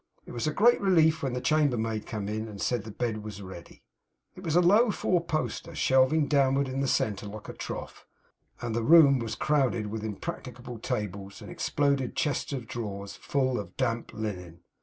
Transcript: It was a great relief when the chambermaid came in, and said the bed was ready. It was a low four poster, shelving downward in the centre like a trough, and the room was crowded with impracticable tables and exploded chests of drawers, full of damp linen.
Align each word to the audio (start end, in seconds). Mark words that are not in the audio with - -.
It 0.25 0.31
was 0.31 0.47
a 0.47 0.51
great 0.51 0.81
relief 0.81 1.21
when 1.21 1.33
the 1.33 1.39
chambermaid 1.41 2.07
came 2.07 2.27
in, 2.27 2.47
and 2.47 2.59
said 2.59 2.83
the 2.85 2.89
bed 2.91 3.23
was 3.23 3.39
ready. 3.43 3.83
It 4.33 4.41
was 4.41 4.55
a 4.55 4.59
low 4.61 4.89
four 4.89 5.23
poster, 5.23 5.75
shelving 5.75 6.25
downward 6.25 6.67
in 6.67 6.79
the 6.79 6.87
centre 6.87 7.27
like 7.27 7.47
a 7.47 7.53
trough, 7.53 8.07
and 8.61 8.73
the 8.73 8.81
room 8.81 9.19
was 9.19 9.35
crowded 9.35 9.91
with 9.91 10.03
impracticable 10.03 10.79
tables 10.79 11.39
and 11.39 11.51
exploded 11.51 12.15
chests 12.15 12.51
of 12.51 12.65
drawers, 12.67 13.15
full 13.15 13.59
of 13.59 13.77
damp 13.77 14.11
linen. 14.11 14.61